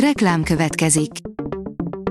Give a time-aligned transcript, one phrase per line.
[0.00, 1.10] Reklám következik.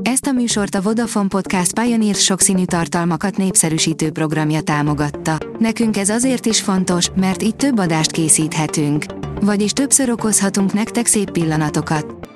[0.02, 5.38] Ezt a műsort a Vodafone Podcast Pioneer sokszínű tartalmakat népszerűsítő programja támogatta.
[5.60, 9.06] Nekünk ez azért is fontos, mert így több adást készíthetünk.
[9.42, 12.30] Vagyis többször okozhatunk nektek szép pillanatokat.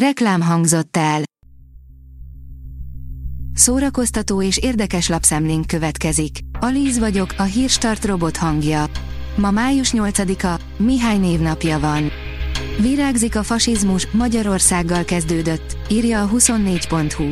[0.00, 1.22] Reklám hangzott el.
[3.54, 6.38] Szórakoztató és érdekes lapszemlénk következik.
[6.60, 8.84] Alíz vagyok, a hírstart robot hangja.
[9.36, 12.10] Ma május 8-a, Mihály névnapja van.
[12.80, 17.30] Virágzik a fasizmus, Magyarországgal kezdődött, írja a 24.hu.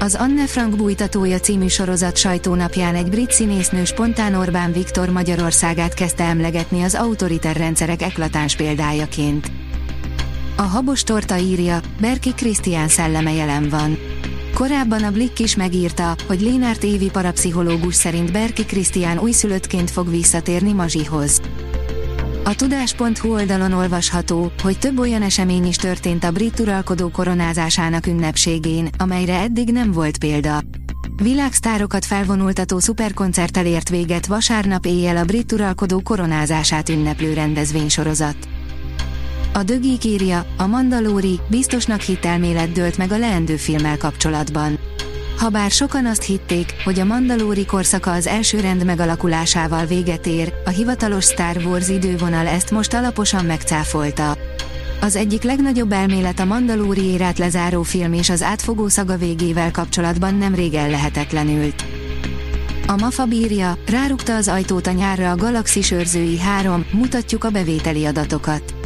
[0.00, 6.24] Az Anne Frank bújtatója című sorozat sajtónapján egy brit színésznő spontán Orbán Viktor Magyarországát kezdte
[6.24, 9.50] emlegetni az autoriter rendszerek eklatáns példájaként.
[10.56, 13.98] A habos torta írja, Berki Krisztián szelleme jelen van.
[14.54, 20.72] Korábban a Blick is megírta, hogy Lénárt Évi parapszichológus szerint Berki Krisztián újszülöttként fog visszatérni
[20.72, 21.40] Mazsihoz.
[22.44, 28.88] A tudás.hu oldalon olvasható, hogy több olyan esemény is történt a brit uralkodó koronázásának ünnepségén,
[28.98, 30.60] amelyre eddig nem volt példa.
[31.16, 38.36] Világsztárokat felvonultató szuperkoncerttel ért véget vasárnap éjjel a brit uralkodó koronázását ünneplő rendezvénysorozat.
[39.52, 44.78] A dögik írja, a Mandalóri biztosnak hitelmélet dőlt meg a leendő filmmel kapcsolatban.
[45.38, 50.70] Habár sokan azt hitték, hogy a Mandalóri korszaka az első rend megalakulásával véget ér, a
[50.70, 54.36] hivatalos Star Wars idővonal ezt most alaposan megcáfolta.
[55.00, 60.34] Az egyik legnagyobb elmélet a Mandalóri érát lezáró film és az átfogó szaga végével kapcsolatban
[60.34, 61.84] nemrég ellehetetlenült.
[62.86, 68.04] A MAFA bírja, rárukta az ajtót a nyárra a Galaxis őrzői 3, mutatjuk a bevételi
[68.04, 68.81] adatokat.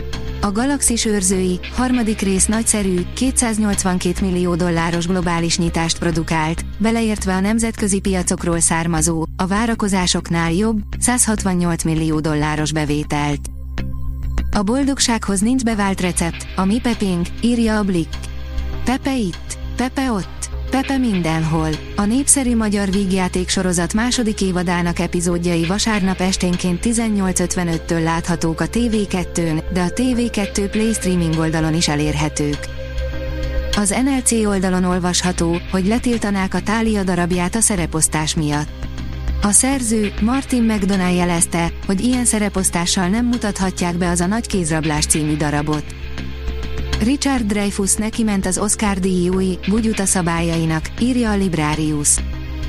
[0.46, 8.00] A Galaxis őrzői, harmadik rész nagyszerű, 282 millió dolláros globális nyitást produkált, beleértve a nemzetközi
[8.00, 13.40] piacokról származó, a várakozásoknál jobb, 168 millió dolláros bevételt.
[14.50, 18.16] A boldogsághoz nincs bevált recept, a mi pepénk, írja a Blick.
[18.84, 20.35] Pepe itt, Pepe ott.
[20.70, 21.68] Pepe mindenhol.
[21.96, 29.82] A népszerű magyar vígjáték sorozat második évadának epizódjai vasárnap esténként 18.55-től láthatók a TV2-n, de
[29.82, 32.58] a TV2 Play streaming oldalon is elérhetők.
[33.76, 38.68] Az NLC oldalon olvasható, hogy letiltanák a tália darabját a szereposztás miatt.
[39.42, 45.06] A szerző, Martin McDonald jelezte, hogy ilyen szereposztással nem mutathatják be az a Nagy kézrablás
[45.06, 45.84] című darabot.
[47.02, 52.16] Richard Dreyfuss neki ment az Oscar díj új, bugyuta szabályainak, írja a Librarius.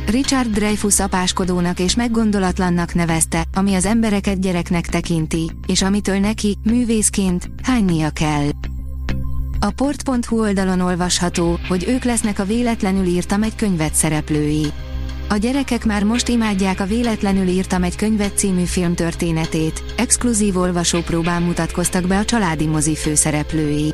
[0.07, 7.49] Richard Dreyfuss apáskodónak és meggondolatlannak nevezte, ami az embereket gyereknek tekinti, és amitől neki, művészként,
[7.63, 8.49] hánynia kell.
[9.59, 14.65] A port.hu oldalon olvasható, hogy ők lesznek a véletlenül írtam egy könyvet szereplői.
[15.29, 21.41] A gyerekek már most imádják a Véletlenül írtam egy könyvet című film történetét, exkluzív olvasópróbán
[21.41, 23.94] mutatkoztak be a családi mozi főszereplői.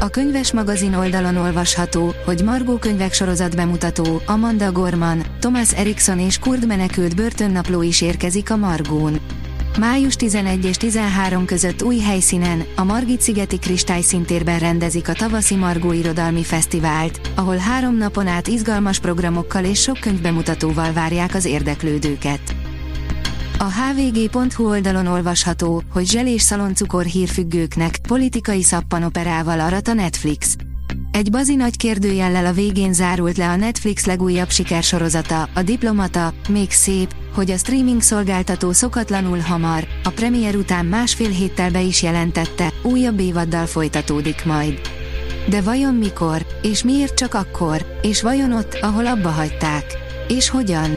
[0.00, 6.38] A könyves magazin oldalon olvasható, hogy Margó könyvek sorozat bemutató, Amanda Gorman, Thomas Erikson és
[6.38, 9.20] Kurd menekült börtönnapló is érkezik a Margón.
[9.78, 13.58] Május 11 és 13 között új helyszínen, a Margit-szigeti
[14.00, 19.98] Szintérben rendezik a tavaszi Margó Irodalmi Fesztivált, ahol három napon át izgalmas programokkal és sok
[20.00, 22.57] könyvbemutatóval várják az érdeklődőket.
[23.60, 30.56] A hvg.hu oldalon olvasható, hogy zsel és szaloncukor hírfüggőknek politikai szappanoperával arat a Netflix.
[31.10, 36.70] Egy bazi nagy kérdőjellel a végén zárult le a Netflix legújabb sikersorozata, a Diplomata, még
[36.70, 42.72] szép, hogy a streaming szolgáltató szokatlanul hamar, a premier után másfél héttel be is jelentette,
[42.82, 44.80] újabb évaddal folytatódik majd.
[45.48, 49.84] De vajon mikor, és miért csak akkor, és vajon ott, ahol abba hagyták?
[50.28, 50.96] És hogyan?